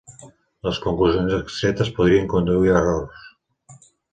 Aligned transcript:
Les 0.67 0.79
conclusions 0.85 1.35
extretes 1.37 1.93
podrien 1.99 2.27
conduir 2.35 2.75
a 2.75 2.77
errors. 2.81 3.31